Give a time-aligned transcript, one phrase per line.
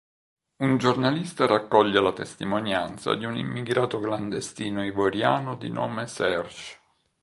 [0.57, 6.79] Un giornalista raccoglie la testimonianza di un immigrato clandestino ivoriano di nome Serge.